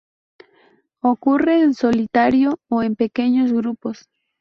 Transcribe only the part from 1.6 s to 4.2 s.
en solitario o en pequeños grupos.